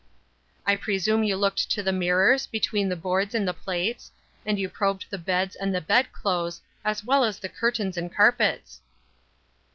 "I 0.65 0.77
presume 0.77 1.23
you 1.23 1.37
looked 1.37 1.69
to 1.69 1.83
the 1.83 1.91
mirrors, 1.91 2.47
between 2.47 2.89
the 2.89 2.95
boards 2.95 3.35
and 3.35 3.47
the 3.47 3.53
plates, 3.53 4.11
and 4.47 4.57
you 4.57 4.67
probed 4.67 5.05
the 5.11 5.19
beds 5.19 5.55
and 5.55 5.75
the 5.75 5.79
bed 5.79 6.11
clothes, 6.11 6.59
as 6.83 7.05
well 7.05 7.23
as 7.23 7.37
the 7.37 7.49
curtains 7.49 7.97
and 7.97 8.11
carpets." 8.11 8.81